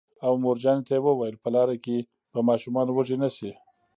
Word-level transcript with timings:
او 0.25 0.33
مورجانې 0.43 0.83
ته 0.87 0.91
یې 0.95 1.01
وویل: 1.05 1.35
په 1.43 1.49
لاره 1.55 1.75
کې 1.83 1.97
به 2.31 2.39
ماشومان 2.49 2.87
وږي 2.89 3.17
نه 3.23 3.29
شي 3.35 3.51